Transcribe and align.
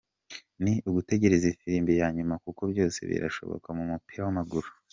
Ni 0.63 0.73
ugutegereza 0.89 1.45
ifirimbi 1.53 1.91
ya 2.01 2.07
nyuma 2.15 2.35
kuko 2.43 2.61
byose 2.71 2.99
birashoboka 3.09 3.67
mu 3.77 3.83
mupira 3.91 4.21
w’amaguru. 4.25 4.69